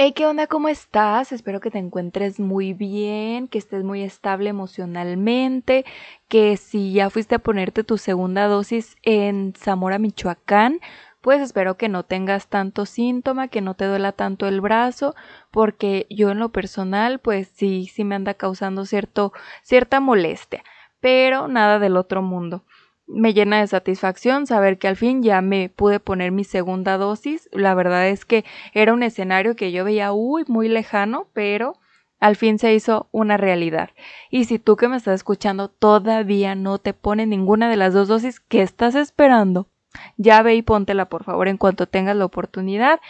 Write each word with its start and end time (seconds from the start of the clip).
Hey, 0.00 0.12
¿qué 0.12 0.26
onda? 0.26 0.46
¿Cómo 0.46 0.68
estás? 0.68 1.32
Espero 1.32 1.58
que 1.58 1.72
te 1.72 1.78
encuentres 1.78 2.38
muy 2.38 2.72
bien, 2.72 3.48
que 3.48 3.58
estés 3.58 3.82
muy 3.82 4.02
estable 4.04 4.48
emocionalmente, 4.48 5.84
que 6.28 6.56
si 6.56 6.92
ya 6.92 7.10
fuiste 7.10 7.34
a 7.34 7.40
ponerte 7.40 7.82
tu 7.82 7.98
segunda 7.98 8.46
dosis 8.46 8.96
en 9.02 9.54
Zamora, 9.56 9.98
Michoacán, 9.98 10.78
pues 11.20 11.40
espero 11.40 11.76
que 11.76 11.88
no 11.88 12.04
tengas 12.04 12.46
tanto 12.46 12.86
síntoma, 12.86 13.48
que 13.48 13.60
no 13.60 13.74
te 13.74 13.86
duela 13.86 14.12
tanto 14.12 14.46
el 14.46 14.60
brazo, 14.60 15.16
porque 15.50 16.06
yo 16.10 16.30
en 16.30 16.38
lo 16.38 16.50
personal, 16.50 17.18
pues 17.18 17.48
sí, 17.48 17.90
sí 17.92 18.04
me 18.04 18.14
anda 18.14 18.34
causando 18.34 18.84
cierto, 18.86 19.32
cierta 19.64 19.98
molestia, 19.98 20.62
pero 21.00 21.48
nada 21.48 21.80
del 21.80 21.96
otro 21.96 22.22
mundo 22.22 22.62
me 23.08 23.32
llena 23.32 23.60
de 23.60 23.66
satisfacción 23.66 24.46
saber 24.46 24.78
que 24.78 24.86
al 24.86 24.96
fin 24.96 25.22
ya 25.22 25.40
me 25.40 25.70
pude 25.70 25.98
poner 25.98 26.30
mi 26.30 26.44
segunda 26.44 26.98
dosis. 26.98 27.48
La 27.52 27.74
verdad 27.74 28.08
es 28.08 28.24
que 28.24 28.44
era 28.74 28.92
un 28.92 29.02
escenario 29.02 29.56
que 29.56 29.72
yo 29.72 29.84
veía 29.84 30.12
uy, 30.12 30.44
muy 30.46 30.68
lejano, 30.68 31.26
pero 31.32 31.74
al 32.20 32.36
fin 32.36 32.58
se 32.58 32.74
hizo 32.74 33.08
una 33.10 33.36
realidad. 33.36 33.90
Y 34.30 34.44
si 34.44 34.58
tú 34.58 34.76
que 34.76 34.88
me 34.88 34.96
estás 34.96 35.14
escuchando 35.16 35.68
todavía 35.68 36.54
no 36.54 36.78
te 36.78 36.92
pone 36.92 37.26
ninguna 37.26 37.70
de 37.70 37.76
las 37.76 37.94
dos 37.94 38.08
dosis, 38.08 38.40
¿qué 38.40 38.62
estás 38.62 38.94
esperando? 38.94 39.68
Ya 40.16 40.42
ve 40.42 40.54
y 40.54 40.62
póntela 40.62 41.08
por 41.08 41.24
favor 41.24 41.48
en 41.48 41.56
cuanto 41.56 41.86
tengas 41.86 42.16
la 42.16 42.26
oportunidad, 42.26 43.00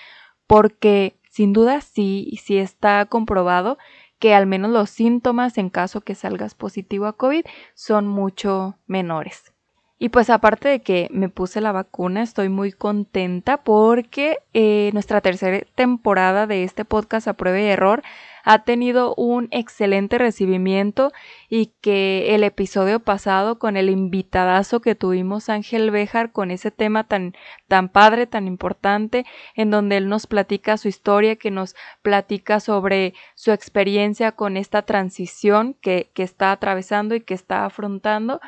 porque 0.47 1.19
sin 1.29 1.53
duda 1.53 1.81
sí, 1.81 2.39
sí 2.43 2.59
está 2.59 3.05
comprobado 3.07 3.79
que 4.19 4.35
al 4.35 4.47
menos 4.47 4.71
los 4.71 4.91
síntomas 4.91 5.59
en 5.59 5.71
caso 5.71 6.01
que 6.01 6.15
salgas 6.15 6.55
positivo 6.55 7.07
a 7.07 7.17
COVID 7.17 7.45
son 7.75 8.07
mucho 8.07 8.77
menores. 8.87 9.55
Y 10.01 10.11
pues 10.11 10.31
aparte 10.31 10.69
de 10.69 10.81
que 10.81 11.09
me 11.11 11.29
puse 11.29 11.61
la 11.61 11.73
vacuna, 11.73 12.23
estoy 12.23 12.49
muy 12.49 12.71
contenta 12.71 13.65
porque 13.65 14.39
eh, 14.55 14.91
nuestra 14.93 15.21
tercera 15.21 15.67
temporada 15.75 16.47
de 16.47 16.63
este 16.63 16.85
podcast 16.85 17.27
a 17.27 17.33
prueba 17.33 17.59
y 17.59 17.65
error 17.65 18.05
ha 18.45 18.63
tenido 18.63 19.15
un 19.17 19.49
excelente 19.51 20.17
recibimiento 20.17 21.11
y 21.49 21.73
que 21.81 22.37
el 22.37 22.45
episodio 22.45 23.01
pasado 23.01 23.59
con 23.59 23.77
el 23.77 23.91
invitadazo 23.91 24.81
que 24.81 24.95
tuvimos 24.95 25.49
Ángel 25.49 25.91
Béjar 25.91 26.31
con 26.31 26.53
ese 26.53 26.71
tema 26.71 27.03
tan 27.05 27.35
tan 27.67 27.89
padre, 27.89 28.29
tan 28.29 28.47
importante, 28.47 29.27
en 29.57 29.71
donde 29.71 29.97
él 29.97 30.09
nos 30.09 30.29
platica 30.29 30.77
su 30.77 30.87
historia, 30.87 31.35
que 31.35 31.51
nos 31.51 31.75
platica 32.03 32.61
sobre 32.61 33.15
su 33.35 33.51
experiencia 33.51 34.31
con 34.31 34.57
esta 34.57 34.83
transición 34.83 35.75
que, 35.75 36.11
que 36.15 36.23
está 36.23 36.53
atravesando 36.53 37.17
y 37.17 37.21
que 37.21 37.35
está 37.35 37.65
afrontando, 37.65 38.41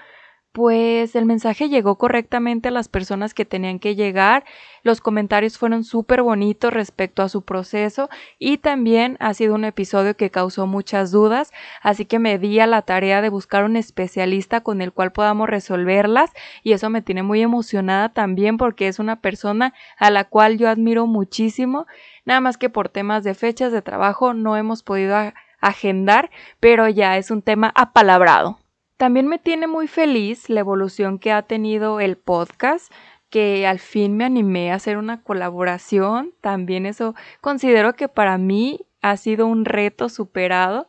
pues 0.53 1.15
el 1.15 1.27
mensaje 1.27 1.69
llegó 1.69 1.97
correctamente 1.97 2.69
a 2.69 2.73
las 2.73 2.89
personas 2.89 3.35
que 3.35 3.45
tenían 3.45 3.79
que 3.79 3.95
llegar, 3.95 4.45
los 4.83 5.01
comentarios 5.01 5.59
fueron 5.59 5.85
súper 5.85 6.23
bonitos 6.23 6.73
respecto 6.73 7.23
a 7.23 7.29
su 7.29 7.43
proceso 7.43 8.09
y 8.39 8.59
también 8.59 9.17
ha 9.21 9.33
sido 9.35 9.55
un 9.55 9.65
episodio 9.65 10.17
que 10.17 10.31
causó 10.31 10.67
muchas 10.67 11.13
dudas, 11.13 11.53
así 11.83 12.05
que 12.05 12.19
me 12.19 12.39
di 12.39 12.59
a 12.59 12.67
la 12.67 12.83
tarea 12.83 13.23
de 13.23 13.29
buscar 13.29 13.65
un 13.65 13.77
especialista 13.77 14.63
con 14.63 14.83
el 14.83 14.93
cual 14.93 15.13
podamos 15.13 15.49
resolverlas 15.49 16.31
y 16.65 16.73
eso 16.73 16.91
me 16.91 17.03
tiene 17.03 17.23
muy 17.23 17.43
emocionada 17.43 18.09
también 18.09 18.57
porque 18.57 18.89
es 18.89 18.99
una 18.99 19.21
persona 19.21 19.73
a 19.99 20.11
la 20.11 20.25
cual 20.25 20.59
yo 20.59 20.69
admiro 20.69 21.07
muchísimo, 21.07 21.87
nada 22.25 22.41
más 22.41 22.59
que 22.59 22.71
por 22.71 22.89
temas 22.89 23.25
de 23.25 23.35
fechas 23.35 23.73
de 23.73 23.83
trabajo 23.83 24.35
no 24.35 24.57
hemos 24.57 24.83
podido 24.83 25.17
agendar, 25.61 26.31
pero 26.59 26.89
ya 26.89 27.17
es 27.19 27.31
un 27.31 27.43
tema 27.43 27.73
apalabrado. 27.75 28.60
También 29.01 29.29
me 29.29 29.39
tiene 29.39 29.67
muy 29.67 29.89
feliz 29.89 30.51
la 30.51 30.61
evolución 30.61 31.19
que 31.19 31.33
ha 31.33 31.41
tenido 31.41 32.01
el 32.01 32.19
podcast, 32.19 32.93
que 33.31 33.67
al 33.67 33.79
fin 33.79 34.15
me 34.15 34.27
animé 34.27 34.71
a 34.71 34.75
hacer 34.75 34.99
una 34.99 35.23
colaboración. 35.23 36.35
También 36.43 36.85
eso 36.85 37.15
considero 37.41 37.95
que 37.95 38.09
para 38.09 38.37
mí 38.37 38.81
ha 39.01 39.17
sido 39.17 39.47
un 39.47 39.65
reto 39.65 40.11
superado. 40.11 40.87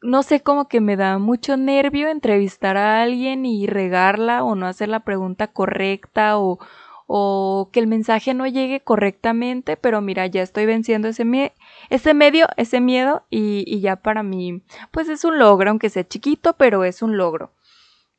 No 0.00 0.22
sé 0.22 0.40
cómo 0.40 0.66
que 0.66 0.80
me 0.80 0.96
da 0.96 1.18
mucho 1.18 1.58
nervio 1.58 2.08
entrevistar 2.08 2.78
a 2.78 3.02
alguien 3.02 3.44
y 3.44 3.66
regarla 3.66 4.44
o 4.44 4.54
no 4.54 4.66
hacer 4.66 4.88
la 4.88 5.00
pregunta 5.00 5.48
correcta 5.48 6.38
o, 6.38 6.58
o 7.06 7.70
que 7.72 7.80
el 7.80 7.86
mensaje 7.86 8.34
no 8.34 8.46
llegue 8.46 8.80
correctamente, 8.80 9.76
pero 9.76 10.00
mira, 10.00 10.26
ya 10.26 10.42
estoy 10.42 10.66
venciendo 10.66 11.08
ese, 11.08 11.52
ese 11.90 12.14
medio, 12.14 12.46
ese 12.56 12.80
miedo 12.80 13.24
y, 13.30 13.64
y 13.66 13.80
ya 13.80 13.96
para 13.96 14.22
mí, 14.22 14.62
pues 14.90 15.08
es 15.08 15.24
un 15.24 15.38
logro, 15.38 15.70
aunque 15.70 15.90
sea 15.90 16.06
chiquito, 16.06 16.54
pero 16.56 16.84
es 16.84 17.02
un 17.02 17.16
logro. 17.16 17.52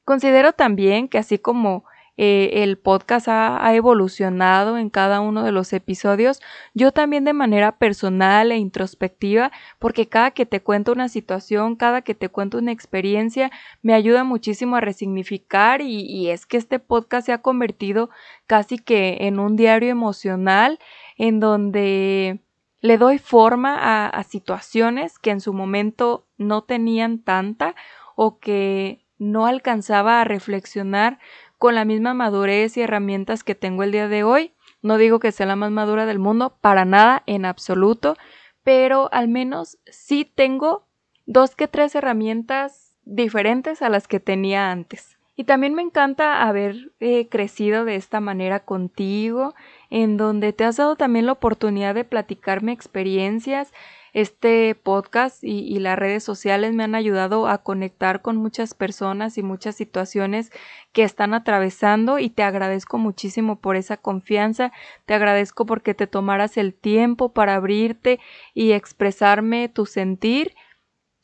Considero 0.05 0.53
también 0.53 1.07
que 1.07 1.17
así 1.17 1.39
como 1.39 1.85
eh, 2.15 2.63
el 2.63 2.77
podcast 2.77 3.27
ha, 3.27 3.73
evolucionado 3.73 4.77
en 4.77 4.91
cada 4.91 5.19
uno 5.19 5.43
de 5.43 5.51
los 5.51 5.73
episodios, 5.73 6.41
yo 6.75 6.91
también 6.91 7.23
de 7.23 7.33
manera 7.33 7.77
personal 7.77 8.51
e 8.51 8.57
introspectiva, 8.57 9.51
porque 9.79 10.07
cada 10.07 10.31
que 10.31 10.45
te 10.45 10.61
cuento 10.61 10.91
una 10.91 11.09
situación, 11.09 11.75
cada 11.75 12.03
que 12.03 12.13
te 12.13 12.29
cuento 12.29 12.59
una 12.59 12.71
experiencia, 12.71 13.51
me 13.81 13.95
ayuda 13.95 14.23
muchísimo 14.23 14.75
a 14.75 14.81
resignificar 14.81 15.81
y, 15.81 16.29
es 16.29 16.45
que 16.45 16.57
este 16.57 16.79
podcast 16.79 17.25
se 17.25 17.33
ha 17.33 17.41
convertido 17.41 18.09
casi 18.45 18.77
que 18.77 19.17
en 19.21 19.39
un 19.39 19.55
diario 19.55 19.89
emocional 19.89 20.79
en 21.17 21.39
donde 21.39 22.41
le 22.81 22.97
doy 22.97 23.17
forma 23.17 24.07
a 24.07 24.23
situaciones 24.23 25.17
que 25.17 25.31
en 25.31 25.41
su 25.41 25.53
momento 25.53 26.27
no 26.37 26.63
tenían 26.63 27.19
tanta 27.19 27.75
o 28.15 28.39
que 28.39 29.03
no 29.23 29.45
alcanzaba 29.45 30.21
a 30.21 30.25
reflexionar 30.25 31.19
con 31.63 31.75
la 31.75 31.85
misma 31.85 32.13
madurez 32.13 32.75
y 32.75 32.81
herramientas 32.81 33.45
que 33.45 33.55
tengo 33.55 33.83
el 33.83 33.93
día 33.93 34.09
de 34.09 34.25
hoy. 34.25 34.51
No 34.81 34.97
digo 34.97 35.19
que 35.19 35.31
sea 35.31 35.45
la 35.45 35.55
más 35.55 35.71
madura 35.71 36.05
del 36.05 36.19
mundo, 36.19 36.57
para 36.59 36.83
nada, 36.83 37.23
en 37.25 37.45
absoluto, 37.45 38.17
pero 38.65 39.07
al 39.13 39.29
menos 39.29 39.77
sí 39.85 40.25
tengo 40.25 40.89
dos 41.25 41.55
que 41.55 41.69
tres 41.69 41.95
herramientas 41.95 42.97
diferentes 43.05 43.81
a 43.81 43.87
las 43.87 44.09
que 44.09 44.19
tenía 44.19 44.71
antes. 44.71 45.17
Y 45.37 45.45
también 45.45 45.73
me 45.73 45.81
encanta 45.81 46.43
haber 46.45 46.91
eh, 46.99 47.29
crecido 47.29 47.85
de 47.85 47.95
esta 47.95 48.19
manera 48.19 48.65
contigo, 48.65 49.55
en 49.89 50.17
donde 50.17 50.51
te 50.51 50.65
has 50.65 50.75
dado 50.75 50.97
también 50.97 51.27
la 51.27 51.31
oportunidad 51.31 51.95
de 51.95 52.03
platicarme 52.03 52.73
experiencias, 52.73 53.71
este 54.13 54.75
podcast 54.75 55.43
y, 55.43 55.79
las 55.79 55.97
redes 55.97 56.23
sociales 56.23 56.73
me 56.73 56.83
han 56.83 56.93
ayudado 56.93 57.47
a 57.47 57.57
conectar 57.57 58.21
con 58.21 58.37
muchas 58.37 58.75
personas 58.75 59.39
y 59.39 59.43
muchas 59.43 59.75
situaciones 59.75 60.51
que 60.91 61.03
están 61.03 61.33
atravesando 61.33 62.19
y 62.19 62.29
te 62.29 62.43
agradezco 62.43 62.99
muchísimo 62.99 63.59
por 63.59 63.75
esa 63.75 63.97
confianza, 63.97 64.71
te 65.05 65.15
agradezco 65.15 65.65
porque 65.65 65.95
te 65.95 66.05
tomaras 66.05 66.57
el 66.57 66.75
tiempo 66.75 67.33
para 67.33 67.55
abrirte 67.55 68.19
y 68.53 68.73
expresarme 68.73 69.67
tu 69.67 69.87
sentir. 69.87 70.53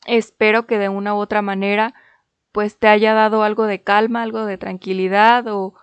Espero 0.06 0.66
que 0.66 0.78
de 0.78 0.88
una 0.88 1.14
u 1.14 1.18
otra 1.18 1.42
manera 1.42 1.94
pues 2.50 2.76
te 2.76 2.88
haya 2.88 3.14
dado 3.14 3.44
algo 3.44 3.66
de 3.66 3.82
calma, 3.82 4.22
algo 4.22 4.44
de 4.44 4.58
tranquilidad 4.58 5.46
o 5.46 5.74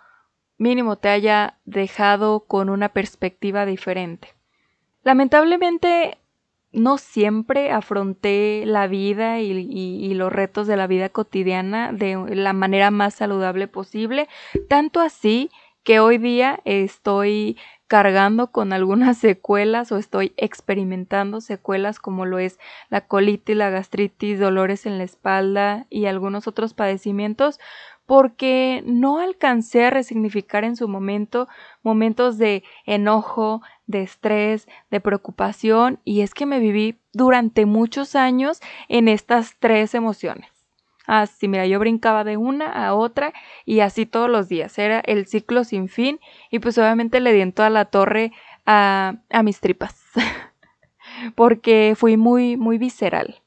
mínimo 0.58 0.98
te 0.98 1.08
haya 1.08 1.58
dejado 1.64 2.42
con 2.42 2.70
una 2.70 2.90
perspectiva 2.90 3.66
diferente. 3.66 4.34
Lamentablemente 5.04 6.18
no 6.78 6.98
siempre 6.98 7.72
afronté 7.72 8.64
la 8.66 8.88
vida 8.88 9.40
y, 9.40 10.14
los 10.14 10.32
retos 10.32 10.68
de 10.68 10.78
la 10.78 10.88
vida 10.88 11.10
cotidiana 11.10 11.92
de 11.92 12.16
la 12.36 12.54
manera 12.54 12.92
más 12.92 13.16
saludable 13.16 13.68
posible, 13.68 14.28
tanto 14.70 15.00
así 15.00 15.50
que 15.84 16.00
hoy 16.00 16.18
día 16.18 16.60
estoy 16.66 17.58
cargando 17.88 18.52
con 18.52 18.74
algunas 18.74 19.18
secuelas 19.18 19.92
o 19.92 19.98
estoy 19.98 20.34
experimentando 20.38 21.42
secuelas 21.42 22.00
como 22.00 22.26
lo 22.26 22.40
es 22.40 22.60
la 22.90 23.02
colitis, 23.02 23.56
la 23.56 23.70
gastritis, 23.70 24.40
dolores 24.40 24.86
en 24.86 24.98
la 24.98 25.04
espalda 25.04 25.88
y 25.90 26.06
algunos 26.06 26.48
otros 26.48 26.74
padecimientos 26.74 27.60
porque 28.08 28.82
no 28.86 29.20
alcancé 29.20 29.86
a 29.86 29.92
resignificar 29.92 30.64
en 30.64 30.76
su 30.76 30.88
momento 30.88 31.48
momentos 31.84 32.40
de 32.40 32.64
enojo, 32.86 33.62
de 33.86 34.02
estrés, 34.02 34.68
de 34.90 35.00
preocupación 35.00 36.00
y 36.04 36.22
es 36.22 36.34
que 36.34 36.48
me 36.48 36.60
viví 36.60 36.98
durante 37.14 37.68
muchos 37.68 38.16
años 38.16 38.62
en 38.88 39.08
estas 39.08 39.56
tres 39.60 39.94
emociones. 39.94 40.50
Así, 41.06 41.48
mira, 41.48 41.68
yo 41.68 41.80
brincaba 41.80 42.24
de 42.24 42.38
una 42.38 42.72
a 42.72 42.96
otra 42.96 43.34
y 43.66 43.82
así 43.82 44.06
todos 44.06 44.30
los 44.30 44.50
días. 44.50 44.78
Era 44.78 45.00
el 45.02 45.28
ciclo 45.28 45.64
sin 45.64 45.88
fin 45.88 46.20
y 46.50 46.60
pues 46.60 46.78
obviamente 46.78 47.20
le 47.20 47.32
di 47.32 47.42
en 47.42 47.54
toda 47.54 47.70
la 47.70 47.86
torre 47.86 48.34
a, 48.66 49.16
a 49.30 49.44
mis 49.44 49.60
tripas. 49.60 49.96
porque 51.36 51.94
fui 51.96 52.18
muy, 52.18 52.58
muy 52.58 52.78
visceral. 52.78 53.42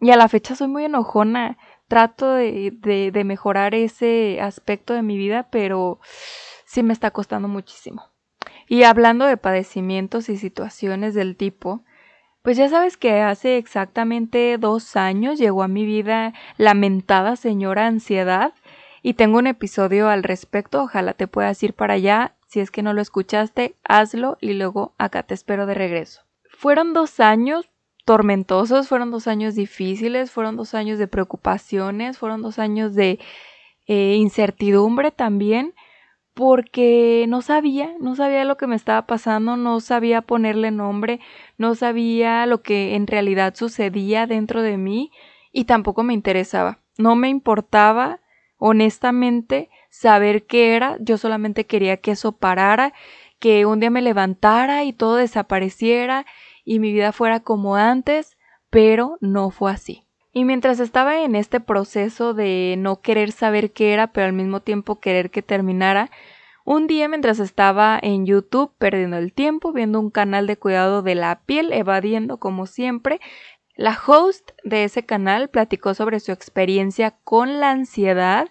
Y 0.00 0.10
a 0.10 0.16
la 0.16 0.28
fecha 0.28 0.56
soy 0.56 0.68
muy 0.68 0.84
enojona. 0.84 1.58
Trato 1.92 2.32
de, 2.32 3.10
de, 3.12 3.24
mejorar 3.24 3.74
ese 3.74 4.40
aspecto 4.40 4.94
de 4.94 5.02
mi 5.02 5.18
vida, 5.18 5.48
pero 5.50 6.00
sí 6.64 6.82
me 6.82 6.94
está 6.94 7.10
costando 7.10 7.48
muchísimo. 7.48 8.10
Y 8.66 8.84
hablando 8.84 9.26
de 9.26 9.36
padecimientos 9.36 10.30
y 10.30 10.38
situaciones 10.38 11.12
del 11.12 11.36
tipo, 11.36 11.84
pues 12.40 12.56
ya 12.56 12.70
sabes 12.70 12.96
que 12.96 13.20
hace 13.20 13.58
exactamente 13.58 14.56
dos 14.56 14.96
años 14.96 15.38
llegó 15.38 15.62
a 15.62 15.68
mi 15.68 15.84
vida 15.84 16.32
la 16.56 16.72
mentada 16.72 17.36
señora 17.36 17.88
ansiedad 17.88 18.54
y 19.02 19.12
tengo 19.12 19.36
un 19.36 19.46
episodio 19.46 20.08
al 20.08 20.22
respecto, 20.22 20.84
ojalá 20.84 21.12
te 21.12 21.28
puedas 21.28 21.62
ir 21.62 21.74
para 21.74 21.92
allá, 21.92 22.36
si 22.46 22.60
es 22.60 22.70
que 22.70 22.82
no 22.82 22.94
lo 22.94 23.02
escuchaste, 23.02 23.76
hazlo 23.84 24.38
y 24.40 24.54
luego 24.54 24.94
acá 24.96 25.24
te 25.24 25.34
espero 25.34 25.66
de 25.66 25.74
regreso. 25.74 26.22
Fueron 26.48 26.94
dos 26.94 27.20
años 27.20 27.68
tormentosos, 28.04 28.88
fueron 28.88 29.10
dos 29.10 29.26
años 29.26 29.54
difíciles, 29.54 30.30
fueron 30.30 30.56
dos 30.56 30.74
años 30.74 30.98
de 30.98 31.08
preocupaciones, 31.08 32.18
fueron 32.18 32.42
dos 32.42 32.58
años 32.58 32.94
de 32.94 33.18
eh, 33.86 34.16
incertidumbre 34.16 35.10
también, 35.10 35.74
porque 36.34 37.26
no 37.28 37.42
sabía, 37.42 37.94
no 38.00 38.16
sabía 38.16 38.44
lo 38.44 38.56
que 38.56 38.66
me 38.66 38.76
estaba 38.76 39.06
pasando, 39.06 39.56
no 39.56 39.80
sabía 39.80 40.22
ponerle 40.22 40.70
nombre, 40.70 41.20
no 41.58 41.74
sabía 41.74 42.46
lo 42.46 42.62
que 42.62 42.94
en 42.94 43.06
realidad 43.06 43.54
sucedía 43.54 44.26
dentro 44.26 44.62
de 44.62 44.78
mí 44.78 45.10
y 45.52 45.64
tampoco 45.64 46.02
me 46.02 46.14
interesaba. 46.14 46.78
No 46.98 47.16
me 47.16 47.28
importaba, 47.28 48.20
honestamente, 48.56 49.68
saber 49.90 50.46
qué 50.46 50.74
era, 50.74 50.96
yo 51.00 51.18
solamente 51.18 51.66
quería 51.66 51.98
que 51.98 52.12
eso 52.12 52.32
parara, 52.32 52.94
que 53.38 53.66
un 53.66 53.80
día 53.80 53.90
me 53.90 54.02
levantara 54.02 54.84
y 54.84 54.92
todo 54.92 55.16
desapareciera 55.16 56.24
y 56.64 56.78
mi 56.78 56.92
vida 56.92 57.12
fuera 57.12 57.40
como 57.40 57.76
antes, 57.76 58.36
pero 58.70 59.18
no 59.20 59.50
fue 59.50 59.72
así. 59.72 60.04
Y 60.32 60.44
mientras 60.44 60.80
estaba 60.80 61.22
en 61.22 61.34
este 61.34 61.60
proceso 61.60 62.32
de 62.32 62.76
no 62.78 63.00
querer 63.00 63.32
saber 63.32 63.72
qué 63.72 63.92
era, 63.92 64.12
pero 64.12 64.26
al 64.26 64.32
mismo 64.32 64.60
tiempo 64.60 64.98
querer 64.98 65.30
que 65.30 65.42
terminara, 65.42 66.10
un 66.64 66.86
día 66.86 67.08
mientras 67.08 67.38
estaba 67.38 67.98
en 68.00 68.24
YouTube 68.24 68.72
perdiendo 68.78 69.18
el 69.18 69.32
tiempo, 69.32 69.72
viendo 69.72 70.00
un 70.00 70.10
canal 70.10 70.46
de 70.46 70.56
cuidado 70.56 71.02
de 71.02 71.16
la 71.16 71.40
piel, 71.44 71.72
evadiendo 71.72 72.38
como 72.38 72.66
siempre, 72.66 73.20
la 73.76 73.98
host 74.06 74.52
de 74.64 74.84
ese 74.84 75.04
canal 75.04 75.48
platicó 75.48 75.94
sobre 75.94 76.20
su 76.20 76.32
experiencia 76.32 77.16
con 77.24 77.58
la 77.58 77.70
ansiedad, 77.70 78.48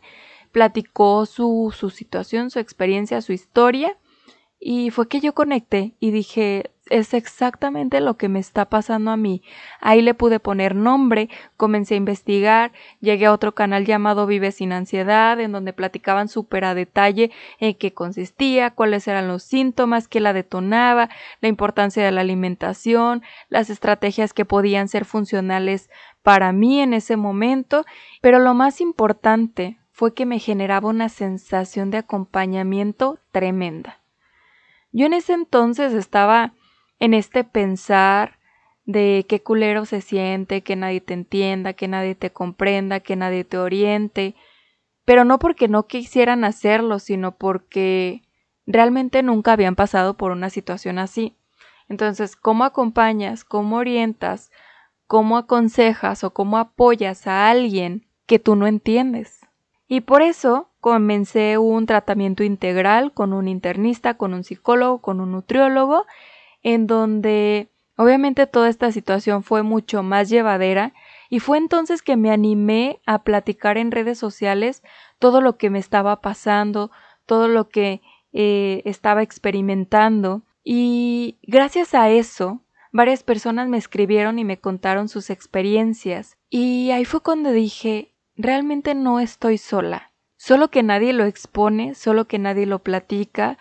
platicó 0.52 1.26
su, 1.26 1.74
su 1.76 1.90
situación, 1.90 2.50
su 2.50 2.60
experiencia, 2.60 3.22
su 3.22 3.32
historia, 3.32 3.98
y 4.60 4.92
fue 4.92 5.08
que 5.08 5.22
yo 5.22 5.34
conecté 5.34 5.96
y 6.00 6.12
dije, 6.12 6.72
es 6.92 7.14
exactamente 7.14 8.02
lo 8.02 8.18
que 8.18 8.30
me 8.30 8.40
está 8.40 8.66
pasando 8.66 9.12
a 9.12 9.18
mí. 9.18 9.42
Ahí 9.80 10.02
le 10.02 10.14
pude 10.14 10.40
poner 10.40 10.76
nombre, 10.76 11.30
comencé 11.58 11.96
a 11.96 11.98
investigar, 11.98 12.72
llegué 13.00 13.26
a 13.26 13.34
otro 13.34 13.54
canal 13.54 13.86
llamado 13.86 14.28
Vive 14.28 14.52
sin 14.52 14.74
ansiedad, 14.74 15.40
en 15.40 15.52
donde 15.52 15.74
platicaban 15.74 16.28
súper 16.28 16.66
a 16.66 16.76
detalle 16.76 17.32
en 17.60 17.76
qué 17.76 17.94
consistía, 17.94 18.72
cuáles 18.72 19.08
eran 19.08 19.28
los 19.28 19.44
síntomas, 19.44 20.08
qué 20.08 20.20
la 20.20 20.34
detonaba, 20.34 21.10
la 21.40 21.48
importancia 21.48 22.04
de 22.04 22.12
la 22.12 22.22
alimentación, 22.22 23.24
las 23.50 23.70
estrategias 23.70 24.34
que 24.34 24.46
podían 24.46 24.88
ser 24.88 25.06
funcionales 25.06 25.90
para 26.22 26.52
mí 26.52 26.82
en 26.82 26.94
ese 26.94 27.16
momento, 27.16 27.86
pero 28.22 28.40
lo 28.40 28.54
más 28.54 28.82
importante 28.82 29.80
fue 29.92 30.14
que 30.14 30.26
me 30.26 30.40
generaba 30.40 30.90
una 30.90 31.10
sensación 31.10 31.90
de 31.90 32.00
acompañamiento 32.00 33.20
tremenda. 33.32 34.00
Yo 34.92 35.06
en 35.06 35.14
ese 35.14 35.34
entonces 35.34 35.94
estaba 35.94 36.54
en 37.02 37.16
este 37.16 37.44
pensar 37.44 38.38
de 38.86 39.26
qué 39.28 39.42
culero 39.42 39.86
se 39.86 40.02
siente, 40.02 40.62
que 40.62 40.76
nadie 40.76 41.02
te 41.02 41.16
entienda, 41.16 41.74
que 41.74 41.88
nadie 41.88 42.14
te 42.14 42.32
comprenda, 42.32 43.00
que 43.00 43.16
nadie 43.16 43.44
te 43.44 43.58
oriente, 43.58 44.36
pero 45.04 45.26
no 45.26 45.40
porque 45.40 45.68
no 45.68 45.88
quisieran 45.88 46.44
hacerlo, 46.44 47.00
sino 47.00 47.36
porque 47.36 48.22
realmente 48.68 49.24
nunca 49.24 49.54
habían 49.54 49.76
pasado 49.76 50.16
por 50.16 50.32
una 50.32 50.52
situación 50.52 51.00
así. 51.00 51.36
Entonces, 51.90 52.36
¿cómo 52.36 52.66
acompañas, 52.66 53.44
cómo 53.44 53.78
orientas, 53.78 54.52
cómo 55.08 55.38
aconsejas 55.38 56.24
o 56.24 56.34
cómo 56.36 56.60
apoyas 56.60 57.26
a 57.26 57.50
alguien 57.50 58.06
que 58.28 58.38
tú 58.38 58.56
no 58.56 58.68
entiendes? 58.68 59.42
Y 59.88 60.02
por 60.02 60.22
eso 60.22 60.70
comencé 60.80 61.58
un 61.58 61.88
tratamiento 61.88 62.44
integral 62.44 63.12
con 63.12 63.34
un 63.34 63.48
internista, 63.48 64.18
con 64.18 64.36
un 64.36 64.44
psicólogo, 64.44 65.02
con 65.02 65.20
un 65.20 65.32
nutriólogo 65.32 66.06
en 66.64 66.88
donde 66.88 67.70
obviamente 67.98 68.48
toda 68.48 68.70
esta 68.70 68.92
situación 68.92 69.44
fue 69.44 69.64
mucho 69.64 70.04
más 70.04 70.30
llevadera 70.30 70.94
y 71.30 71.40
fue 71.40 71.58
entonces 71.58 72.02
que 72.02 72.18
me 72.18 72.32
animé 72.32 73.00
a 73.06 73.24
platicar 73.24 73.78
en 73.78 73.92
redes 73.92 74.18
sociales 74.18 74.84
todo 75.20 75.42
lo 75.42 75.58
que 75.58 75.70
me 75.70 75.80
estaba 75.80 76.22
pasando, 76.22 76.92
todo 77.26 77.48
lo 77.48 77.70
que 77.70 78.02
eh, 78.34 78.82
estaba 78.86 79.22
experimentando 79.24 80.44
y 80.64 81.38
gracias 81.44 81.94
a 81.94 82.10
eso 82.10 82.62
varias 82.92 83.24
personas 83.24 83.68
me 83.68 83.78
escribieron 83.78 84.40
y 84.40 84.44
me 84.44 84.60
contaron 84.60 85.08
sus 85.08 85.30
experiencias 85.30 86.38
y 86.50 86.92
ahí 86.92 87.06
fue 87.06 87.22
cuando 87.22 87.52
dije 87.52 88.12
realmente 88.36 88.96
no 88.96 89.20
estoy 89.20 89.58
sola, 89.58 90.12
solo 90.38 90.70
que 90.70 90.84
nadie 90.84 91.14
lo 91.14 91.26
expone, 91.26 91.96
solo 91.96 92.26
que 92.28 92.40
nadie 92.40 92.66
lo 92.66 92.80
platica, 92.80 93.58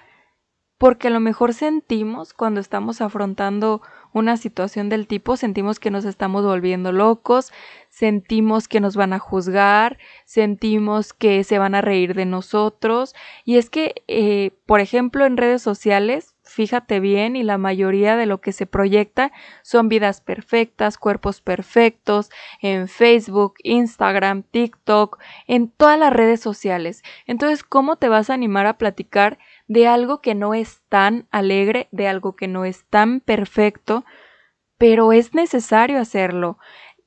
porque 0.80 1.08
a 1.08 1.10
lo 1.10 1.20
mejor 1.20 1.52
sentimos 1.52 2.32
cuando 2.32 2.58
estamos 2.58 3.02
afrontando 3.02 3.82
una 4.14 4.38
situación 4.38 4.88
del 4.88 5.06
tipo, 5.06 5.36
sentimos 5.36 5.78
que 5.78 5.90
nos 5.90 6.06
estamos 6.06 6.42
volviendo 6.42 6.90
locos, 6.90 7.52
sentimos 7.90 8.66
que 8.66 8.80
nos 8.80 8.96
van 8.96 9.12
a 9.12 9.18
juzgar, 9.18 9.98
sentimos 10.24 11.12
que 11.12 11.44
se 11.44 11.58
van 11.58 11.74
a 11.74 11.82
reír 11.82 12.14
de 12.14 12.24
nosotros. 12.24 13.14
Y 13.44 13.58
es 13.58 13.68
que, 13.68 14.02
eh, 14.08 14.52
por 14.64 14.80
ejemplo, 14.80 15.26
en 15.26 15.36
redes 15.36 15.60
sociales, 15.60 16.34
fíjate 16.44 16.98
bien, 16.98 17.36
y 17.36 17.42
la 17.42 17.58
mayoría 17.58 18.16
de 18.16 18.26
lo 18.26 18.40
que 18.40 18.52
se 18.52 18.66
proyecta 18.66 19.32
son 19.62 19.88
vidas 19.88 20.20
perfectas, 20.22 20.96
cuerpos 20.96 21.42
perfectos, 21.42 22.30
en 22.62 22.88
Facebook, 22.88 23.54
Instagram, 23.62 24.44
TikTok, 24.44 25.18
en 25.46 25.68
todas 25.68 25.98
las 25.98 26.12
redes 26.12 26.40
sociales. 26.40 27.02
Entonces, 27.26 27.62
¿cómo 27.64 27.96
te 27.96 28.08
vas 28.08 28.30
a 28.30 28.34
animar 28.34 28.66
a 28.66 28.78
platicar 28.78 29.38
de 29.70 29.86
algo 29.86 30.20
que 30.20 30.34
no 30.34 30.52
es 30.52 30.82
tan 30.88 31.28
alegre, 31.30 31.86
de 31.92 32.08
algo 32.08 32.34
que 32.34 32.48
no 32.48 32.64
es 32.64 32.84
tan 32.86 33.20
perfecto, 33.20 34.04
pero 34.78 35.12
es 35.12 35.32
necesario 35.32 36.00
hacerlo. 36.00 36.58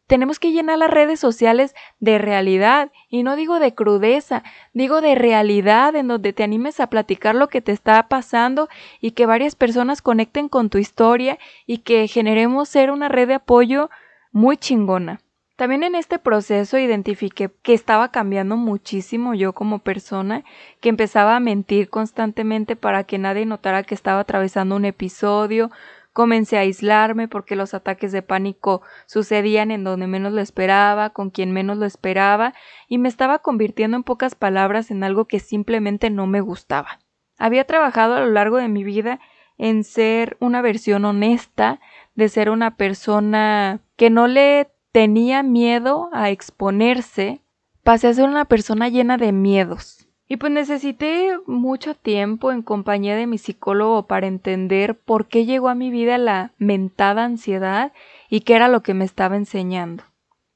Tenemos 0.07 0.39
que 0.39 0.53
llenar 0.53 0.77
las 0.77 0.89
redes 0.89 1.19
sociales 1.19 1.75
de 1.99 2.19
realidad, 2.19 2.89
y 3.09 3.23
no 3.23 3.35
digo 3.35 3.59
de 3.59 3.75
crudeza, 3.75 4.43
digo 4.71 5.01
de 5.01 5.13
realidad 5.13 5.93
en 5.97 6.07
donde 6.07 6.31
te 6.31 6.43
animes 6.43 6.79
a 6.79 6.87
platicar 6.87 7.35
lo 7.35 7.49
que 7.49 7.59
te 7.59 7.73
está 7.73 8.07
pasando 8.07 8.69
y 9.01 9.11
que 9.11 9.25
varias 9.25 9.55
personas 9.55 10.01
conecten 10.01 10.47
con 10.47 10.69
tu 10.69 10.77
historia 10.77 11.39
y 11.65 11.79
que 11.79 12.07
generemos 12.07 12.69
ser 12.69 12.91
una 12.91 13.09
red 13.09 13.27
de 13.27 13.33
apoyo 13.33 13.89
muy 14.31 14.55
chingona. 14.55 15.19
También 15.63 15.83
en 15.83 15.95
este 15.95 16.19
proceso 16.19 16.77
identifiqué 16.77 17.49
que 17.61 17.73
estaba 17.73 18.11
cambiando 18.11 18.57
muchísimo 18.57 19.33
yo 19.33 19.53
como 19.53 19.79
persona, 19.79 20.43
que 20.81 20.89
empezaba 20.89 21.37
a 21.37 21.39
mentir 21.39 21.89
constantemente 21.89 22.75
para 22.75 23.05
que 23.05 23.17
nadie 23.17 23.45
notara 23.45 23.83
que 23.83 23.95
estaba 23.95 24.19
atravesando 24.19 24.75
un 24.75 24.83
episodio, 24.83 25.71
comencé 26.11 26.57
a 26.57 26.63
aislarme 26.63 27.29
porque 27.29 27.55
los 27.55 27.73
ataques 27.73 28.11
de 28.11 28.21
pánico 28.21 28.81
sucedían 29.05 29.71
en 29.71 29.85
donde 29.85 30.05
menos 30.05 30.33
lo 30.33 30.41
esperaba, 30.41 31.11
con 31.11 31.29
quien 31.29 31.53
menos 31.53 31.77
lo 31.77 31.85
esperaba, 31.85 32.53
y 32.89 32.97
me 32.97 33.07
estaba 33.07 33.39
convirtiendo 33.39 33.95
en 33.95 34.03
pocas 34.03 34.35
palabras 34.35 34.91
en 34.91 35.01
algo 35.01 35.29
que 35.29 35.39
simplemente 35.39 36.09
no 36.09 36.27
me 36.27 36.41
gustaba. 36.41 36.99
Había 37.37 37.63
trabajado 37.63 38.15
a 38.15 38.19
lo 38.19 38.31
largo 38.31 38.57
de 38.57 38.67
mi 38.67 38.83
vida 38.83 39.21
en 39.57 39.85
ser 39.85 40.35
una 40.41 40.61
versión 40.61 41.05
honesta, 41.05 41.79
de 42.15 42.27
ser 42.27 42.49
una 42.49 42.75
persona 42.75 43.79
que 43.95 44.09
no 44.09 44.27
le 44.27 44.72
tenía 44.93 45.41
miedo 45.41 46.09
a 46.13 46.29
exponerse, 46.29 47.41
pasé 47.83 48.07
a 48.07 48.13
ser 48.13 48.29
una 48.29 48.45
persona 48.45 48.87
llena 48.87 49.17
de 49.17 49.33
miedos. 49.33 50.07
Y 50.29 50.37
pues 50.37 50.51
necesité 50.53 51.37
mucho 51.47 51.95
tiempo 51.95 52.51
en 52.51 52.61
compañía 52.61 53.15
de 53.15 53.27
mi 53.27 53.37
psicólogo 53.37 54.07
para 54.07 54.27
entender 54.27 54.97
por 54.97 55.27
qué 55.27 55.45
llegó 55.45 55.67
a 55.67 55.75
mi 55.75 55.89
vida 55.89 56.17
la 56.17 56.53
mentada 56.59 57.25
ansiedad 57.25 57.91
y 58.29 58.41
qué 58.41 58.55
era 58.55 58.69
lo 58.69 58.83
que 58.83 58.93
me 58.93 59.03
estaba 59.03 59.35
enseñando. 59.35 60.03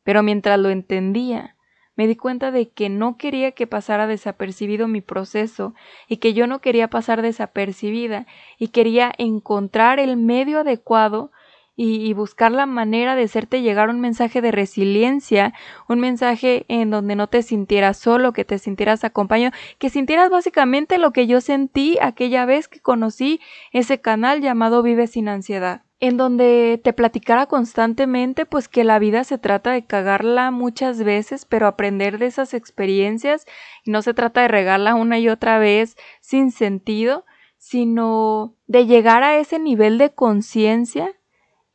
Pero 0.03 0.23
mientras 0.23 0.57
lo 0.59 0.69
entendía, 0.69 1.55
me 1.95 2.07
di 2.07 2.15
cuenta 2.15 2.51
de 2.51 2.69
que 2.69 2.89
no 2.89 3.17
quería 3.17 3.51
que 3.53 3.65
pasara 3.65 4.05
desapercibido 4.05 4.87
mi 4.87 5.01
proceso 5.01 5.73
y 6.07 6.17
que 6.17 6.33
yo 6.33 6.45
no 6.45 6.59
quería 6.59 6.89
pasar 6.89 7.23
desapercibida 7.23 8.27
y 8.59 8.67
quería 8.67 9.11
encontrar 9.17 9.99
el 9.99 10.15
medio 10.15 10.59
adecuado 10.59 11.31
y, 11.79 12.11
buscar 12.13 12.51
la 12.51 12.65
manera 12.65 13.15
de 13.15 13.23
hacerte 13.23 13.61
llegar 13.61 13.89
un 13.91 14.01
mensaje 14.01 14.41
de 14.41 14.51
resiliencia, 14.51 15.53
un 15.87 15.99
mensaje 15.99 16.65
en 16.69 16.89
donde 16.89 17.15
no 17.15 17.27
te 17.27 17.43
sintieras 17.43 17.97
solo, 17.97 18.33
que 18.33 18.43
te 18.43 18.57
sintieras 18.57 19.03
acompañado, 19.03 19.55
que 19.77 19.91
sintieras 19.91 20.31
básicamente 20.31 20.97
lo 20.97 21.11
que 21.11 21.27
yo 21.27 21.39
sentí 21.39 21.99
aquella 22.01 22.45
vez 22.45 22.67
que 22.67 22.79
conocí 22.79 23.39
ese 23.71 24.01
canal 24.01 24.41
llamado 24.41 24.81
Vive 24.81 25.05
sin 25.05 25.29
ansiedad. 25.29 25.83
en 25.99 26.15
donde 26.15 26.79
te 26.83 26.93
platicara 26.93 27.47
constantemente 27.47 28.45
pues 28.45 28.67
que 28.67 28.83
la 28.83 28.99
vida 28.99 29.23
se 29.23 29.39
trata 29.39 29.71
de 29.71 29.83
cagarla 29.83 30.51
muchas 30.51 31.01
veces, 31.03 31.45
pero 31.45 31.65
aprender 31.65 32.19
de 32.19 32.27
esas 32.27 32.53
experiencias 32.53 33.45
y 33.83 33.89
no 33.89 34.03
se 34.03 34.13
trata 34.13 34.41
de 34.41 34.47
regarla 34.47 34.93
una 34.93 35.17
y 35.17 35.27
otra 35.27 35.57
vez 35.57 35.97
sin 36.21 36.51
sentido, 36.51 37.25
sino 37.57 38.55
de 38.67 38.85
llegar 38.85 39.23
a 39.23 39.39
ese 39.39 39.57
nivel 39.57 39.97
de 39.97 40.11
conciencia 40.11 41.16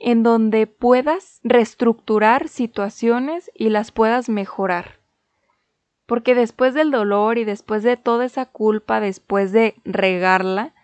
en 0.02 0.24
donde 0.24 0.66
puedas 0.66 1.40
reestructurar 1.44 2.48
situaciones 2.48 3.50
y 3.54 3.68
las 3.70 3.92
puedas 3.92 4.28
mejorar. 4.28 4.98
Porque 6.06 6.34
después 6.34 6.74
del 6.74 6.90
dolor 6.90 7.38
y 7.38 7.44
después 7.44 7.84
de 7.84 7.96
toda 7.96 8.24
esa 8.24 8.46
culpa, 8.46 9.00
después 9.00 9.52
de 9.52 9.76
regarla, 9.84 10.74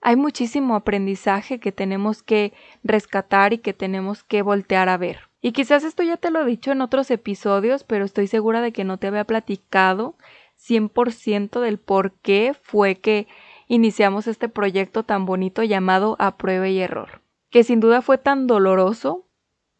hay 0.00 0.16
muchísimo 0.16 0.74
aprendizaje 0.74 1.60
que 1.60 1.70
tenemos 1.70 2.22
que 2.22 2.54
rescatar 2.82 3.52
y 3.52 3.58
que 3.58 3.74
tenemos 3.74 4.24
que 4.24 4.40
voltear 4.40 4.88
a 4.88 4.96
ver. 4.96 5.20
Y 5.42 5.52
quizás 5.52 5.84
esto 5.84 6.02
ya 6.02 6.16
te 6.16 6.30
lo 6.30 6.40
he 6.40 6.46
dicho 6.46 6.72
en 6.72 6.80
otros 6.80 7.10
episodios, 7.10 7.84
pero 7.84 8.06
estoy 8.06 8.26
segura 8.26 8.62
de 8.62 8.72
que 8.72 8.84
no 8.84 8.96
te 8.96 9.06
había 9.06 9.24
platicado 9.24 10.16
100% 10.66 11.60
del 11.60 11.78
por 11.78 12.12
qué 12.12 12.54
fue 12.62 12.96
que 12.96 13.28
iniciamos 13.68 14.26
este 14.26 14.48
proyecto 14.48 15.02
tan 15.02 15.26
bonito 15.26 15.62
llamado 15.62 16.16
A 16.18 16.36
prueba 16.38 16.68
y 16.68 16.80
error, 16.80 17.20
que 17.50 17.64
sin 17.64 17.80
duda 17.80 18.02
fue 18.02 18.18
tan 18.18 18.46
doloroso 18.46 19.26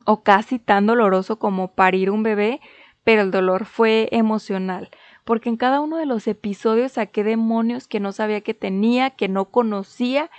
o 0.04 0.22
casi 0.22 0.58
tan 0.58 0.86
doloroso 0.86 1.38
como 1.38 1.74
parir 1.74 2.10
un 2.10 2.22
bebé, 2.22 2.60
pero 3.04 3.22
el 3.22 3.30
dolor 3.30 3.64
fue 3.66 4.08
emocional, 4.12 4.90
porque 5.24 5.48
en 5.48 5.56
cada 5.56 5.80
uno 5.80 5.96
de 5.96 6.06
los 6.06 6.26
episodios 6.26 6.92
saqué 6.92 7.24
demonios 7.24 7.88
que 7.88 8.00
no 8.00 8.12
sabía 8.12 8.40
que 8.40 8.54
tenía, 8.54 9.10
que 9.10 9.28
no 9.28 9.46
conocía 9.50 10.30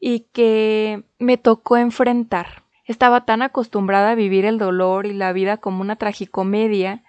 y 0.00 0.20
que 0.32 1.04
me 1.18 1.36
tocó 1.36 1.76
enfrentar. 1.76 2.64
Estaba 2.84 3.24
tan 3.24 3.42
acostumbrada 3.42 4.10
a 4.10 4.14
vivir 4.14 4.44
el 4.44 4.58
dolor 4.58 5.06
y 5.06 5.12
la 5.12 5.32
vida 5.32 5.58
como 5.58 5.80
una 5.80 5.96
tragicomedia 5.96 7.04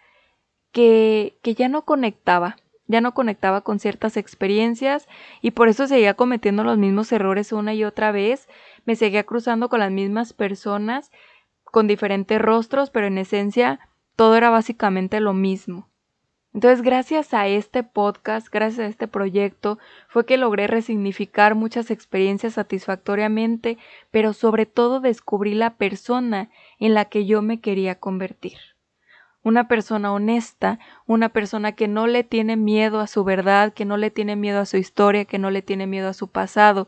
que, 0.71 1.39
que 1.41 1.55
ya 1.55 1.69
no 1.69 1.85
conectaba, 1.85 2.57
ya 2.87 3.01
no 3.01 3.13
conectaba 3.13 3.61
con 3.61 3.79
ciertas 3.79 4.17
experiencias 4.17 5.07
y 5.41 5.51
por 5.51 5.69
eso 5.69 5.87
seguía 5.87 6.15
cometiendo 6.15 6.63
los 6.63 6.77
mismos 6.77 7.11
errores 7.11 7.51
una 7.51 7.73
y 7.73 7.83
otra 7.83 8.11
vez, 8.11 8.47
me 8.85 8.95
seguía 8.95 9.23
cruzando 9.23 9.69
con 9.69 9.79
las 9.79 9.91
mismas 9.91 10.33
personas, 10.33 11.11
con 11.63 11.87
diferentes 11.87 12.41
rostros, 12.41 12.89
pero 12.89 13.07
en 13.07 13.17
esencia 13.17 13.79
todo 14.15 14.35
era 14.35 14.49
básicamente 14.49 15.19
lo 15.19 15.33
mismo. 15.33 15.89
Entonces, 16.53 16.83
gracias 16.83 17.33
a 17.33 17.47
este 17.47 17.81
podcast, 17.81 18.47
gracias 18.51 18.79
a 18.85 18.89
este 18.89 19.07
proyecto, 19.07 19.79
fue 20.07 20.25
que 20.27 20.37
logré 20.37 20.67
resignificar 20.67 21.55
muchas 21.55 21.89
experiencias 21.89 22.53
satisfactoriamente, 22.53 23.79
pero 24.11 24.33
sobre 24.33 24.67
todo 24.67 24.99
descubrí 24.99 25.55
la 25.55 25.77
persona 25.77 26.51
en 26.77 26.93
la 26.93 27.05
que 27.05 27.25
yo 27.25 27.41
me 27.41 27.59
quería 27.59 27.99
convertir. 27.99 28.72
Una 29.43 29.67
persona 29.67 30.13
honesta, 30.13 30.79
una 31.05 31.29
persona 31.29 31.73
que 31.73 31.87
no 31.87 32.07
le 32.07 32.23
tiene 32.23 32.55
miedo 32.55 32.99
a 32.99 33.07
su 33.07 33.23
verdad, 33.23 33.73
que 33.73 33.85
no 33.85 33.97
le 33.97 34.09
tiene 34.09 34.35
miedo 34.35 34.61
a 34.61 34.65
su 34.65 34.77
historia, 34.77 35.25
que 35.25 35.37
no 35.37 35.51
le 35.51 35.61
tiene 35.61 35.85
miedo 35.85 36.09
a 36.09 36.13
su 36.13 36.29
pasado, 36.29 36.87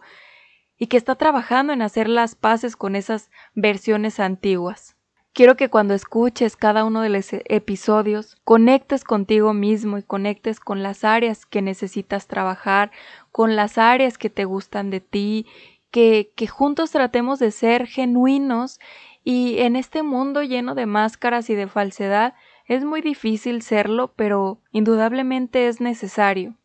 y 0.77 0.87
que 0.87 0.97
está 0.97 1.15
trabajando 1.15 1.73
en 1.73 1.81
hacer 1.81 2.07
las 2.09 2.35
paces 2.35 2.75
con 2.75 2.95
esas 2.95 3.29
versiones 3.53 4.19
antiguas. 4.19 4.95
Quiero 5.33 5.57
que 5.57 5.69
cuando 5.69 5.93
escuches 5.93 6.55
cada 6.55 6.85
uno 6.85 7.01
de 7.01 7.09
los 7.09 7.27
episodios 7.33 8.37
conectes 8.45 9.03
contigo 9.03 9.53
mismo 9.53 9.97
y 9.97 10.03
conectes 10.03 10.61
con 10.61 10.81
las 10.81 11.03
áreas 11.03 11.45
que 11.45 11.61
necesitas 11.61 12.27
trabajar, 12.27 12.91
con 13.33 13.57
las 13.57 13.77
áreas 13.77 14.17
que 14.17 14.29
te 14.29 14.45
gustan 14.45 14.89
de 14.91 15.01
ti, 15.01 15.45
que, 15.91 16.31
que 16.37 16.47
juntos 16.47 16.91
tratemos 16.91 17.39
de 17.39 17.51
ser 17.51 17.85
genuinos 17.85 18.79
y 19.25 19.59
en 19.59 19.75
este 19.75 20.03
mundo 20.03 20.41
lleno 20.41 20.73
de 20.73 20.85
máscaras 20.85 21.49
y 21.49 21.55
de 21.55 21.67
falsedad 21.67 22.33
es 22.65 22.83
muy 22.83 23.01
difícil 23.01 23.61
serlo, 23.61 24.13
pero 24.15 24.59
indudablemente 24.71 25.67
es 25.67 25.81
necesario. 25.81 26.55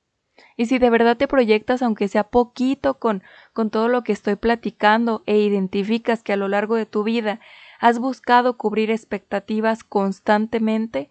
Y 0.57 0.67
si 0.67 0.79
de 0.79 0.91
verdad 0.91 1.17
te 1.17 1.29
proyectas, 1.29 1.83
aunque 1.83 2.09
sea 2.09 2.25
poquito, 2.25 2.99
con, 2.99 3.23
con 3.53 3.71
todo 3.71 3.89
lo 3.89 4.03
que 4.03 4.13
estoy 4.13 4.37
platicando 4.37 5.23
e 5.27 5.39
identificas 5.39 6.23
que 6.23 6.33
a 6.33 6.37
lo 6.37 6.49
largo 6.49 6.77
de 6.77 6.87
tu 6.87 7.05
vida 7.05 7.41
¿Has 7.81 7.99
buscado 7.99 8.59
cubrir 8.59 8.91
expectativas 8.91 9.85
constantemente? 9.85 11.09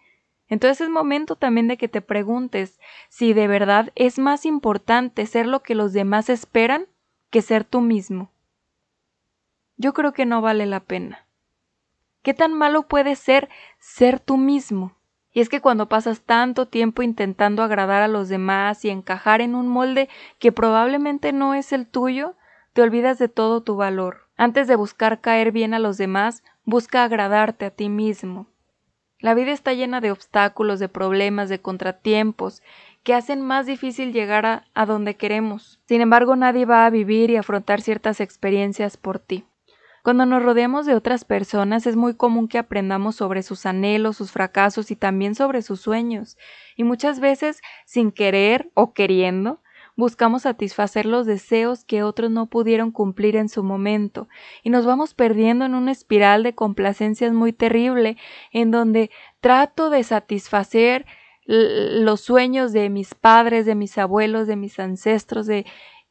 Entonces 0.47 0.81
es 0.81 0.89
momento 0.89 1.35
también 1.35 1.67
de 1.67 1.77
que 1.77 1.87
te 1.87 2.01
preguntes 2.01 2.79
si 3.09 3.33
de 3.33 3.47
verdad 3.47 3.91
es 3.95 4.19
más 4.19 4.45
importante 4.45 5.25
ser 5.25 5.47
lo 5.47 5.63
que 5.63 5.73
los 5.73 5.93
demás 5.93 6.29
esperan 6.29 6.85
que 7.31 7.41
ser 7.41 7.63
tú 7.63 7.81
mismo. 7.81 8.31
Yo 9.77 9.93
creo 9.93 10.13
que 10.13 10.27
no 10.27 10.41
vale 10.41 10.67
la 10.67 10.81
pena. 10.81 11.25
¿Qué 12.21 12.33
tan 12.33 12.53
malo 12.53 12.87
puede 12.87 13.15
ser 13.15 13.49
ser 13.79 14.19
tú 14.19 14.37
mismo? 14.37 14.97
Y 15.31 15.41
es 15.41 15.49
que 15.49 15.61
cuando 15.61 15.87
pasas 15.87 16.21
tanto 16.21 16.67
tiempo 16.67 17.01
intentando 17.01 17.63
agradar 17.63 18.01
a 18.01 18.07
los 18.07 18.29
demás 18.29 18.83
y 18.83 18.89
encajar 18.89 19.41
en 19.41 19.55
un 19.55 19.67
molde 19.67 20.09
que 20.39 20.51
probablemente 20.51 21.31
no 21.33 21.53
es 21.53 21.71
el 21.71 21.87
tuyo, 21.87 22.35
te 22.73 22.81
olvidas 22.81 23.19
de 23.19 23.29
todo 23.29 23.61
tu 23.61 23.75
valor. 23.75 24.27
Antes 24.35 24.67
de 24.67 24.75
buscar 24.75 25.21
caer 25.21 25.51
bien 25.51 25.73
a 25.73 25.79
los 25.79 25.97
demás, 25.97 26.43
busca 26.65 27.03
agradarte 27.03 27.65
a 27.65 27.71
ti 27.71 27.89
mismo. 27.89 28.47
La 29.19 29.33
vida 29.33 29.51
está 29.51 29.73
llena 29.73 29.99
de 29.99 30.11
obstáculos, 30.11 30.79
de 30.79 30.87
problemas, 30.87 31.49
de 31.49 31.59
contratiempos, 31.59 32.63
que 33.03 33.13
hacen 33.13 33.41
más 33.41 33.65
difícil 33.65 34.13
llegar 34.13 34.45
a, 34.45 34.65
a, 34.73 34.85
donde 34.85 35.15
queremos. 35.15 35.81
Sin 35.85 35.99
embargo, 35.99 36.37
nadie 36.37 36.65
va 36.65 36.85
a 36.85 36.89
vivir 36.89 37.29
y 37.29 37.35
afrontar 37.35 37.81
ciertas 37.81 38.21
experiencias 38.21 38.95
por 38.95 39.19
ti. 39.19 39.45
Cuando 40.03 40.25
nos 40.25 40.43
rodeamos 40.43 40.85
de 40.85 40.95
otras 40.95 41.25
personas 41.25 41.85
es 41.85 41.95
muy 41.95 42.15
común 42.15 42.47
que 42.47 42.57
aprendamos 42.57 43.15
sobre 43.15 43.43
sus 43.43 43.65
anhelos, 43.65 44.17
sus 44.17 44.31
fracasos 44.31 44.91
y 44.91 44.95
también 44.95 45.35
sobre 45.35 45.61
sus 45.61 45.81
sueños, 45.81 46.37
y 46.75 46.83
muchas 46.83 47.19
veces, 47.19 47.61
sin 47.85 48.11
querer 48.11 48.71
o 48.73 48.93
queriendo, 48.93 49.61
buscamos 49.97 50.43
satisfacer 50.43 51.05
los 51.05 51.25
deseos 51.25 51.83
que 51.83 52.03
otros 52.03 52.31
no 52.31 52.45
pudieron 52.45 52.91
cumplir 52.91 53.35
en 53.35 53.49
su 53.49 53.63
momento, 53.63 54.29
y 54.63 54.69
nos 54.69 54.85
vamos 54.85 55.13
perdiendo 55.13 55.65
en 55.65 55.75
una 55.75 55.91
espiral 55.91 56.43
de 56.43 56.55
complacencias 56.55 57.33
muy 57.33 57.51
terrible, 57.51 58.15
en 58.53 58.71
donde 58.71 59.11
trato 59.41 59.89
de 59.89 60.03
satisfacer 60.03 61.05
los 61.45 62.21
sueños 62.21 62.71
de 62.71 62.89
mis 62.89 63.15
padres, 63.15 63.65
de 63.65 63.73
mis 63.75 63.97
abuelos, 63.97 64.47
de 64.47 64.55
mis 64.55 64.79
ancestros, 64.79 65.47
de 65.47 65.65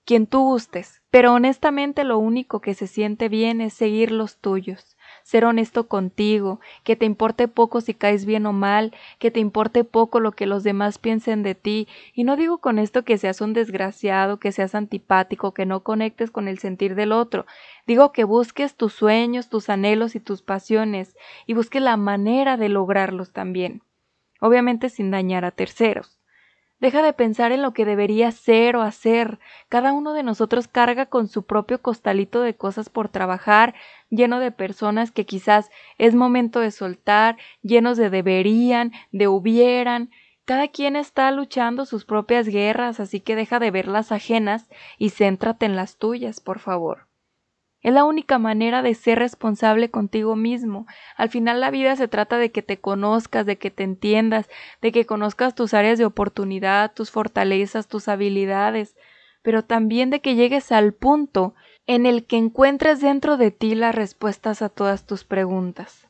quien 0.08 0.26
tú 0.26 0.40
gustes. 0.40 1.02
Pero 1.10 1.34
honestamente 1.34 2.02
lo 2.02 2.18
único 2.18 2.62
que 2.62 2.72
se 2.72 2.86
siente 2.86 3.28
bien 3.28 3.60
es 3.60 3.74
seguir 3.74 4.10
los 4.10 4.38
tuyos 4.38 4.96
ser 5.28 5.44
honesto 5.44 5.88
contigo, 5.88 6.58
que 6.84 6.96
te 6.96 7.04
importe 7.04 7.48
poco 7.48 7.82
si 7.82 7.92
caes 7.92 8.24
bien 8.24 8.46
o 8.46 8.54
mal, 8.54 8.94
que 9.18 9.30
te 9.30 9.40
importe 9.40 9.84
poco 9.84 10.20
lo 10.20 10.32
que 10.32 10.46
los 10.46 10.64
demás 10.64 10.96
piensen 10.96 11.42
de 11.42 11.54
ti, 11.54 11.86
y 12.14 12.24
no 12.24 12.34
digo 12.34 12.62
con 12.62 12.78
esto 12.78 13.04
que 13.04 13.18
seas 13.18 13.42
un 13.42 13.52
desgraciado, 13.52 14.38
que 14.38 14.52
seas 14.52 14.74
antipático, 14.74 15.52
que 15.52 15.66
no 15.66 15.82
conectes 15.82 16.30
con 16.30 16.48
el 16.48 16.58
sentir 16.58 16.94
del 16.94 17.12
otro, 17.12 17.44
digo 17.86 18.10
que 18.10 18.24
busques 18.24 18.74
tus 18.74 18.94
sueños, 18.94 19.50
tus 19.50 19.68
anhelos 19.68 20.14
y 20.14 20.20
tus 20.20 20.40
pasiones, 20.40 21.14
y 21.44 21.52
busques 21.52 21.82
la 21.82 21.98
manera 21.98 22.56
de 22.56 22.70
lograrlos 22.70 23.30
también, 23.30 23.82
obviamente 24.40 24.88
sin 24.88 25.10
dañar 25.10 25.44
a 25.44 25.50
terceros. 25.50 26.17
Deja 26.80 27.02
de 27.02 27.12
pensar 27.12 27.50
en 27.50 27.62
lo 27.62 27.72
que 27.72 27.84
debería 27.84 28.30
ser 28.30 28.76
o 28.76 28.82
hacer. 28.82 29.40
Cada 29.68 29.92
uno 29.92 30.12
de 30.12 30.22
nosotros 30.22 30.68
carga 30.68 31.06
con 31.06 31.26
su 31.26 31.44
propio 31.44 31.82
costalito 31.82 32.40
de 32.40 32.54
cosas 32.54 32.88
por 32.88 33.08
trabajar, 33.08 33.74
lleno 34.10 34.38
de 34.38 34.52
personas 34.52 35.10
que 35.10 35.26
quizás 35.26 35.70
es 35.98 36.14
momento 36.14 36.60
de 36.60 36.70
soltar, 36.70 37.36
llenos 37.62 37.96
de 37.96 38.10
deberían, 38.10 38.92
de 39.10 39.26
hubieran. 39.26 40.10
Cada 40.44 40.68
quien 40.68 40.94
está 40.94 41.30
luchando 41.32 41.84
sus 41.84 42.04
propias 42.04 42.46
guerras, 42.46 43.00
así 43.00 43.20
que 43.20 43.34
deja 43.34 43.58
de 43.58 43.72
ver 43.72 43.88
las 43.88 44.12
ajenas 44.12 44.68
y 44.98 45.10
céntrate 45.10 45.66
en 45.66 45.74
las 45.74 45.98
tuyas, 45.98 46.38
por 46.40 46.60
favor. 46.60 47.07
Es 47.80 47.94
la 47.94 48.04
única 48.04 48.38
manera 48.38 48.82
de 48.82 48.94
ser 48.94 49.20
responsable 49.20 49.90
contigo 49.90 50.34
mismo. 50.34 50.86
Al 51.16 51.28
final 51.28 51.60
la 51.60 51.70
vida 51.70 51.94
se 51.94 52.08
trata 52.08 52.36
de 52.36 52.50
que 52.50 52.62
te 52.62 52.80
conozcas, 52.80 53.46
de 53.46 53.56
que 53.56 53.70
te 53.70 53.84
entiendas, 53.84 54.48
de 54.82 54.90
que 54.90 55.06
conozcas 55.06 55.54
tus 55.54 55.74
áreas 55.74 55.98
de 55.98 56.04
oportunidad, 56.04 56.92
tus 56.92 57.10
fortalezas, 57.10 57.86
tus 57.86 58.08
habilidades, 58.08 58.96
pero 59.42 59.64
también 59.64 60.10
de 60.10 60.20
que 60.20 60.34
llegues 60.34 60.72
al 60.72 60.92
punto 60.92 61.54
en 61.86 62.04
el 62.04 62.26
que 62.26 62.36
encuentres 62.36 63.00
dentro 63.00 63.36
de 63.36 63.52
ti 63.52 63.74
las 63.76 63.94
respuestas 63.94 64.60
a 64.60 64.68
todas 64.68 65.06
tus 65.06 65.24
preguntas. 65.24 66.08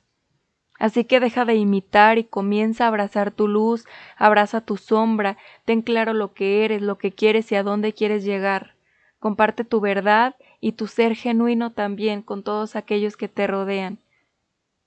Así 0.79 1.05
que 1.05 1.21
deja 1.21 1.45
de 1.45 1.57
imitar 1.57 2.19
y 2.19 2.25
comienza 2.25 2.85
a 2.85 2.89
abrazar 2.89 3.31
tu 3.31 3.47
luz, 3.47 3.85
abraza 4.17 4.61
tu 4.61 4.77
sombra, 4.77 5.37
ten 5.65 5.83
claro 5.83 6.15
lo 6.15 6.33
que 6.33 6.65
eres, 6.65 6.83
lo 6.83 6.99
que 6.99 7.13
quieres 7.13 7.51
y 7.53 7.57
a 7.57 7.63
dónde 7.63 7.93
quieres 7.93 8.25
llegar. 8.25 8.75
Comparte 9.19 9.65
tu 9.65 9.81
verdad 9.81 10.37
y 10.61 10.73
tu 10.73 10.87
ser 10.87 11.15
genuino 11.15 11.73
también 11.73 12.23
con 12.23 12.43
todos 12.43 12.77
aquellos 12.77 13.17
que 13.17 13.29
te 13.29 13.47
rodean. 13.47 13.99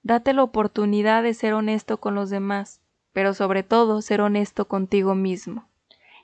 Date 0.04 0.34
la 0.34 0.44
oportunidad 0.44 1.24
de 1.24 1.34
ser 1.34 1.54
honesto 1.54 1.98
con 1.98 2.16
los 2.16 2.30
demás, 2.30 2.82
pero 3.14 3.34
sobre 3.34 3.64
todo 3.64 4.02
ser 4.02 4.22
honesto 4.22 4.68
contigo 4.68 5.16
mismo. 5.16 5.68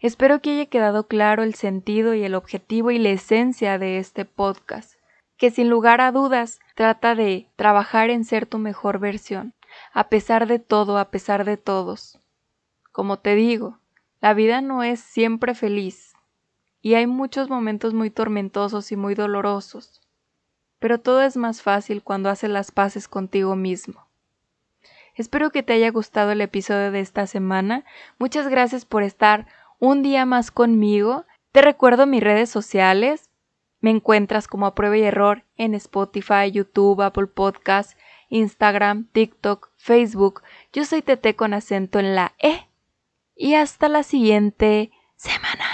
Espero 0.01 0.41
que 0.41 0.51
haya 0.51 0.65
quedado 0.67 1.07
claro 1.07 1.43
el 1.43 1.55
sentido 1.55 2.13
y 2.13 2.23
el 2.23 2.35
objetivo 2.35 2.91
y 2.91 2.99
la 2.99 3.09
esencia 3.09 3.77
de 3.77 3.97
este 3.97 4.25
podcast. 4.25 4.95
que 5.37 5.51
sin 5.51 5.69
lugar 5.69 6.01
a 6.01 6.11
dudas 6.11 6.59
trata 6.73 7.13
de 7.13 7.47
trabajar 7.55 8.09
en 8.09 8.25
ser 8.25 8.47
tu 8.47 8.57
mejor 8.57 8.97
versión, 8.97 9.53
a 9.93 10.09
pesar 10.09 10.47
de 10.47 10.57
todo, 10.57 10.97
a 10.97 11.11
pesar 11.11 11.45
de 11.45 11.57
todos. 11.57 12.19
Como 12.91 13.19
te 13.19 13.35
digo, 13.35 13.77
la 14.19 14.33
vida 14.33 14.61
no 14.61 14.81
es 14.81 14.99
siempre 14.99 15.53
feliz 15.53 16.16
y 16.87 16.95
hay 16.95 17.05
muchos 17.05 17.49
momentos 17.49 17.93
muy 17.93 18.09
tormentosos 18.09 18.93
y 18.93 18.95
muy 18.95 19.13
dolorosos, 19.13 19.99
pero 20.79 21.01
todo 21.01 21.21
es 21.21 21.35
más 21.35 21.61
fácil 21.61 22.01
cuando 22.01 22.29
haces 22.29 22.49
las 22.49 22.71
paces 22.71 23.09
contigo 23.09 23.57
mismo. 23.57 24.07
Espero 25.13 25.49
que 25.49 25.63
te 25.63 25.73
haya 25.73 25.91
gustado 25.91 26.31
el 26.31 26.39
episodio 26.39 26.93
de 26.93 27.01
esta 27.01 27.27
semana. 27.27 27.83
Muchas 28.19 28.47
gracias 28.47 28.85
por 28.85 29.03
estar 29.03 29.47
un 29.79 30.01
día 30.01 30.25
más 30.25 30.49
conmigo. 30.49 31.25
Te 31.51 31.61
recuerdo 31.61 32.07
mis 32.07 32.23
redes 32.23 32.49
sociales. 32.49 33.31
Me 33.81 33.89
encuentras 33.89 34.47
como 34.47 34.65
a 34.65 34.73
prueba 34.73 34.95
y 34.95 35.03
error 35.03 35.43
en 35.57 35.75
Spotify, 35.75 36.51
YouTube, 36.53 37.01
Apple 37.01 37.27
Podcasts, 37.27 37.97
Instagram, 38.29 39.09
TikTok, 39.11 39.71
Facebook. 39.75 40.41
Yo 40.71 40.85
soy 40.85 41.01
Tete 41.01 41.35
con 41.35 41.53
acento 41.53 41.99
en 41.99 42.15
la 42.15 42.33
E. 42.39 42.69
Y 43.35 43.55
hasta 43.55 43.89
la 43.89 44.03
siguiente 44.03 44.91
semana. 45.17 45.66